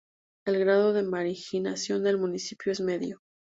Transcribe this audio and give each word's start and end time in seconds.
El 0.45 0.57
grado 0.57 0.93
de 0.93 1.03
marginación 1.03 2.03
del 2.03 2.17
municipio 2.17 2.71
es 2.71 2.81
Medio. 2.81 3.21